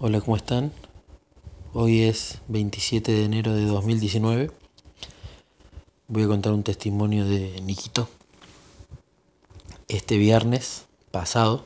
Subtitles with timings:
[0.00, 0.70] Hola, ¿cómo están?
[1.74, 4.52] Hoy es 27 de enero de 2019.
[6.06, 8.08] Voy a contar un testimonio de Niquito.
[9.88, 11.64] Este viernes pasado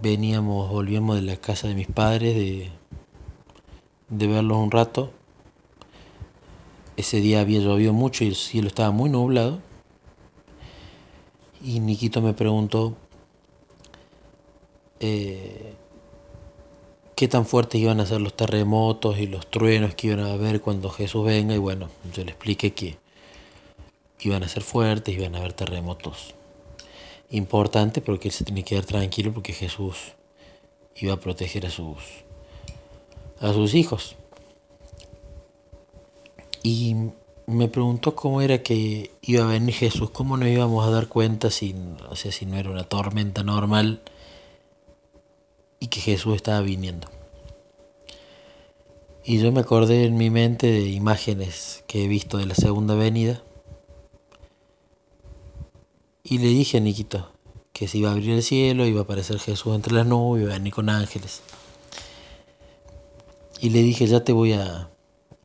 [0.00, 2.70] veníamos, volvíamos de la casa de mis padres de,
[4.08, 5.10] de verlos un rato.
[6.96, 9.60] Ese día había llovido mucho y el cielo estaba muy nublado.
[11.60, 12.96] Y Niquito me preguntó
[15.00, 15.74] eh,
[17.20, 20.62] qué tan fuertes iban a ser los terremotos y los truenos que iban a haber
[20.62, 21.54] cuando Jesús venga.
[21.54, 22.96] Y bueno, yo le expliqué que
[24.22, 26.32] iban a ser fuertes, iban a haber terremotos
[27.28, 29.96] importantes, pero que él se tenía que quedar tranquilo porque Jesús
[30.96, 31.98] iba a proteger a sus,
[33.38, 34.16] a sus hijos.
[36.62, 36.96] Y
[37.46, 41.50] me preguntó cómo era que iba a venir Jesús, cómo nos íbamos a dar cuenta
[41.50, 41.74] si,
[42.08, 44.00] o sea, si no era una tormenta normal
[45.80, 47.08] y que Jesús estaba viniendo.
[49.24, 52.94] Y yo me acordé en mi mente de imágenes que he visto de la segunda
[52.94, 53.42] venida.
[56.22, 57.32] Y le dije a Niquito
[57.72, 60.52] que se iba a abrir el cielo, iba a aparecer Jesús entre las nubes, iba
[60.52, 61.42] a venir con ángeles.
[63.60, 64.90] Y le dije, ya te voy a,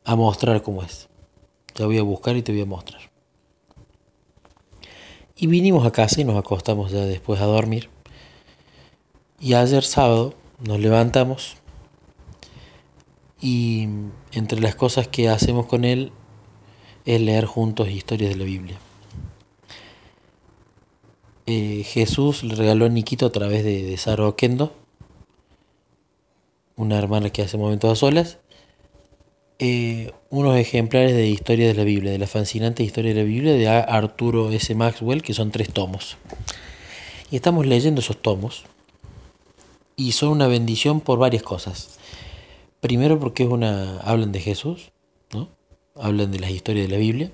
[0.04, 1.08] a mostrar cómo es.
[1.72, 3.00] Te voy a buscar y te voy a mostrar.
[5.36, 7.90] Y vinimos a casa y nos acostamos ya después a dormir.
[9.38, 11.56] Y ayer sábado nos levantamos
[13.40, 13.86] y
[14.32, 16.10] entre las cosas que hacemos con él
[17.04, 18.78] es leer juntos historias de la Biblia.
[21.44, 24.74] Eh, Jesús le regaló a Niquito a través de, de Sara Oquendo,
[26.74, 28.38] una hermana que hace momentos a solas,
[29.58, 33.52] eh, unos ejemplares de historia de la Biblia, de la fascinante historia de la Biblia
[33.52, 34.74] de Arturo S.
[34.74, 36.16] Maxwell, que son tres tomos.
[37.30, 38.64] Y estamos leyendo esos tomos
[39.96, 41.98] y son una bendición por varias cosas.
[42.80, 44.92] Primero porque es una hablan de Jesús,
[45.32, 45.48] ¿no?
[45.94, 47.32] Hablan de las historias de la Biblia.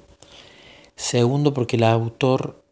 [0.95, 2.63] Segundo porque el autor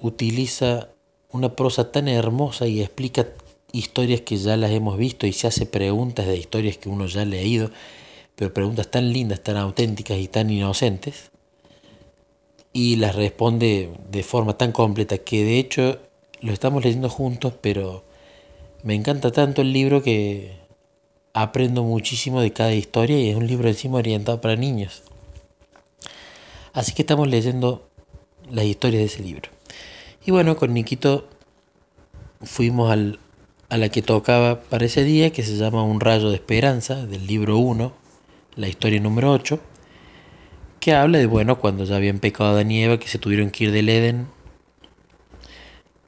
[0.00, 0.88] utiliza
[1.30, 3.28] una prosa tan hermosa y explica
[3.70, 7.22] historias que ya las hemos visto y se hace preguntas de historias que uno ya
[7.22, 7.70] ha leído,
[8.34, 11.30] pero preguntas tan lindas, tan auténticas y tan inocentes,
[12.72, 15.98] y las responde de forma tan completa que de hecho
[16.40, 18.04] lo estamos leyendo juntos, pero
[18.82, 20.56] me encanta tanto el libro que
[21.34, 25.02] aprendo muchísimo de cada historia y es un libro encima orientado para niños.
[26.72, 27.88] Así que estamos leyendo
[28.50, 29.50] las historias de ese libro.
[30.24, 31.28] Y bueno, con Niquito
[32.42, 33.18] fuimos al,
[33.68, 37.26] a la que tocaba para ese día, que se llama Un rayo de esperanza, del
[37.26, 37.92] libro 1,
[38.56, 39.60] la historia número 8,
[40.80, 43.72] que habla de, bueno, cuando ya habían pecado de nieve, que se tuvieron que ir
[43.72, 44.26] del Edén,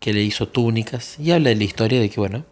[0.00, 2.44] que le hizo túnicas, y habla de la historia de que, bueno,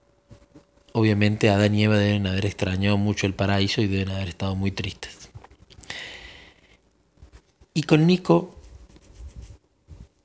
[0.93, 4.71] obviamente Adán y Eva deben haber extrañado mucho el paraíso y deben haber estado muy
[4.71, 5.31] tristes.
[7.75, 8.55] Y con Nico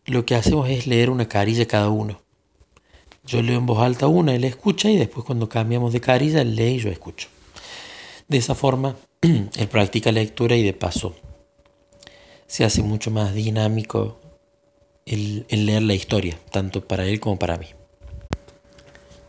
[0.05, 2.21] lo que hacemos es leer una carilla cada uno.
[3.25, 6.55] Yo leo en voz alta una, él escucha y después cuando cambiamos de carilla, él
[6.55, 7.27] lee y yo escucho.
[8.27, 11.15] De esa forma, él practica lectura y de paso
[12.47, 14.19] se hace mucho más dinámico
[15.05, 17.67] el, el leer la historia, tanto para él como para mí.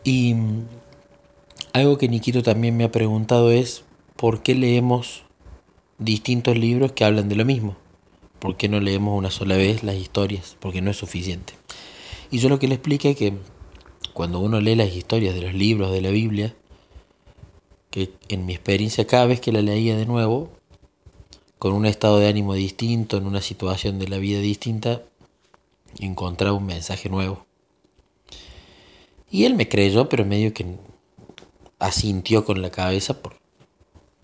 [0.05, 0.33] Y
[1.73, 3.83] algo que Nikito también me ha preguntado es
[4.15, 5.23] por qué leemos
[5.97, 7.77] distintos libros que hablan de lo mismo.
[8.39, 10.55] ¿Por qué no leemos una sola vez las historias?
[10.59, 11.53] Porque no es suficiente.
[12.31, 13.33] Y yo lo que le expliqué es que
[14.13, 16.55] cuando uno lee las historias de los libros de la Biblia,
[17.89, 20.51] que en mi experiencia cada vez que la leía de nuevo,
[21.57, 25.01] con un estado de ánimo distinto, en una situación de la vida distinta,
[25.99, 27.45] encontraba un mensaje nuevo.
[29.29, 30.65] Y él me creyó, pero medio que
[31.79, 33.37] asintió con la cabeza por,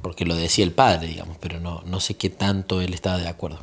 [0.02, 3.28] porque lo decía el padre, digamos, pero no, no sé qué tanto él estaba de
[3.28, 3.60] acuerdo.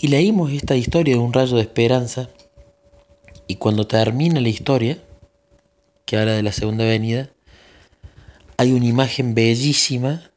[0.00, 2.30] Y leímos esta historia de un rayo de esperanza
[3.46, 5.02] y cuando termina la historia,
[6.04, 7.30] que habla de la segunda venida,
[8.56, 10.30] hay una imagen bellísima,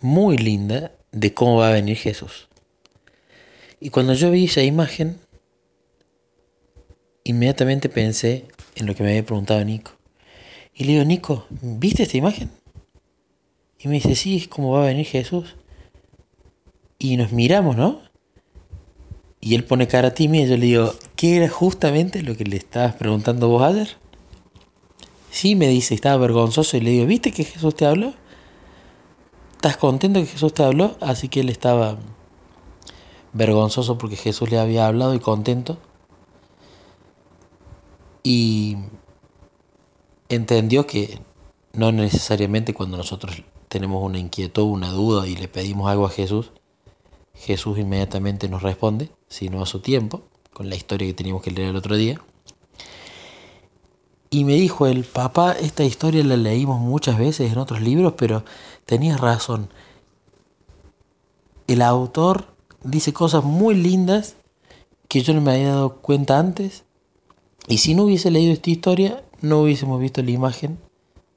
[0.00, 2.48] muy linda, de cómo va a venir Jesús.
[3.80, 5.18] Y cuando yo vi esa imagen,
[7.24, 9.92] inmediatamente pensé en lo que me había preguntado Nico.
[10.74, 12.50] Y le digo, Nico, ¿viste esta imagen?
[13.78, 15.56] Y me dice, sí, es como va a venir Jesús.
[16.98, 18.00] Y nos miramos, ¿no?
[19.40, 22.56] Y él pone cara tímida y yo le digo, ¿qué era justamente lo que le
[22.56, 23.88] estabas preguntando vos ayer?
[25.30, 28.14] Sí, me dice, estaba vergonzoso y le digo, ¿viste que Jesús te habló?
[29.54, 30.96] ¿Estás contento que Jesús te habló?
[31.00, 31.98] Así que él estaba
[33.32, 35.78] vergonzoso porque Jesús le había hablado y contento.
[38.22, 38.76] Y
[40.34, 41.18] entendió que
[41.72, 46.52] no necesariamente cuando nosotros tenemos una inquietud, una duda y le pedimos algo a Jesús,
[47.34, 51.70] Jesús inmediatamente nos responde, sino a su tiempo, con la historia que teníamos que leer
[51.70, 52.20] el otro día.
[54.30, 58.44] Y me dijo el papá, esta historia la leímos muchas veces en otros libros, pero
[58.86, 59.68] tenías razón.
[61.66, 62.46] El autor
[62.82, 64.36] dice cosas muy lindas
[65.08, 66.84] que yo no me había dado cuenta antes.
[67.68, 70.78] Y si no hubiese leído esta historia, no hubiésemos visto la imagen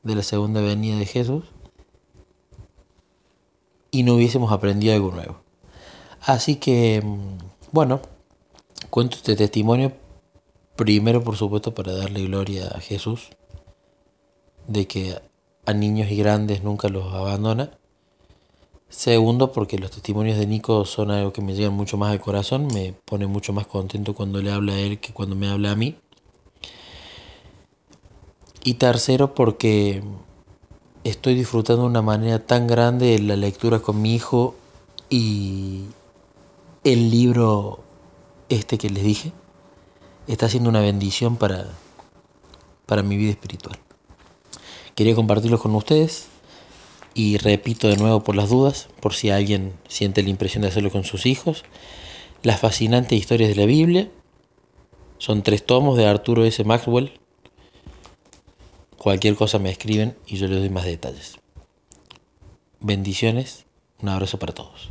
[0.04, 1.44] de la segunda venida de Jesús
[3.92, 5.42] y no hubiésemos aprendido algo nuevo.
[6.22, 7.38] Así que, mm,
[7.72, 8.02] bueno,
[8.90, 9.94] cuento este testimonio
[10.76, 13.30] primero, por supuesto, para darle gloria a Jesús,
[14.68, 15.20] de que
[15.66, 17.72] a niños y grandes nunca los abandona.
[18.90, 22.68] Segundo, porque los testimonios de Nico son algo que me llegan mucho más al corazón,
[22.68, 25.76] me pone mucho más contento cuando le habla a él que cuando me habla a
[25.76, 25.98] mí.
[28.68, 30.02] Y tercero, porque
[31.04, 34.56] estoy disfrutando de una manera tan grande la lectura con mi hijo
[35.08, 35.84] y
[36.84, 37.84] el libro
[38.50, 39.32] este que les dije
[40.28, 41.68] está siendo una bendición para,
[42.88, 43.78] para mi vida espiritual.
[44.96, 46.26] Quería compartirlo con ustedes
[47.14, 50.90] y repito de nuevo por las dudas, por si alguien siente la impresión de hacerlo
[50.90, 51.66] con sus hijos,
[52.42, 54.10] las fascinantes historias de la Biblia.
[55.20, 56.64] Son tres tomos de Arturo S.
[56.64, 57.12] Maxwell
[59.06, 61.36] Cualquier cosa me escriben y yo les doy más detalles.
[62.80, 63.68] Bendiciones,
[64.02, 64.90] un abrazo para todos.